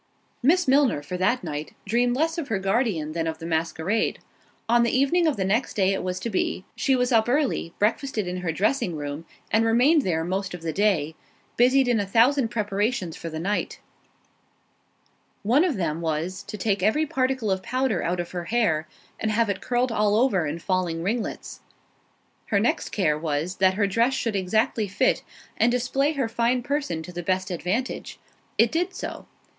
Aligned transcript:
Miss 0.41 0.67
Milner, 0.67 1.03
for 1.03 1.15
that 1.17 1.43
night, 1.43 1.75
dreamed 1.85 2.15
less 2.15 2.39
of 2.39 2.47
her 2.47 2.57
guardian 2.57 3.11
than 3.11 3.27
of 3.27 3.37
the 3.37 3.45
masquerade. 3.45 4.17
On 4.67 4.81
the 4.81 4.89
evening 4.97 5.27
of 5.27 5.37
the 5.37 5.45
next 5.45 5.75
day 5.75 5.93
it 5.93 6.01
was 6.01 6.19
to 6.21 6.31
be—she 6.31 6.95
was 6.95 7.11
up 7.11 7.29
early, 7.29 7.75
breakfasted 7.77 8.27
in 8.27 8.37
her 8.37 8.51
dressing 8.51 8.95
room, 8.95 9.25
and 9.51 9.63
remained 9.63 10.01
there 10.01 10.23
most 10.23 10.55
of 10.55 10.63
the 10.63 10.73
day, 10.73 11.13
busied 11.55 11.87
in 11.87 11.99
a 11.99 12.07
thousand 12.07 12.47
preparations 12.47 13.15
for 13.15 13.29
the 13.29 13.39
night; 13.39 13.79
one 15.43 15.63
of 15.63 15.75
them 15.77 16.01
was, 16.01 16.41
to 16.41 16.57
take 16.57 16.81
every 16.81 17.05
particle 17.05 17.51
of 17.51 17.61
powder 17.61 18.01
out 18.01 18.19
of 18.19 18.31
her 18.31 18.45
hair, 18.45 18.87
and 19.19 19.29
have 19.29 19.51
it 19.51 19.61
curled 19.61 19.91
all 19.91 20.15
over 20.15 20.47
in 20.47 20.57
falling 20.57 21.03
ringlets. 21.03 21.59
Her 22.47 22.59
next 22.59 22.89
care 22.89 23.19
was, 23.19 23.57
that 23.57 23.75
her 23.75 23.85
dress 23.85 24.15
should 24.15 24.35
exactly 24.35 24.87
fit, 24.87 25.21
and 25.57 25.71
display 25.71 26.13
her 26.13 26.27
fine 26.27 26.63
person 26.63 27.03
to 27.03 27.11
the 27.11 27.21
best 27.21 27.51
advantage—it 27.51 28.71
did 28.71 28.95
so. 28.95 29.27